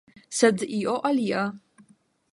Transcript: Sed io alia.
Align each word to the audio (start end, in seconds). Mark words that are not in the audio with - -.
Sed 0.37 0.63
io 0.79 0.95
alia. 1.11 1.45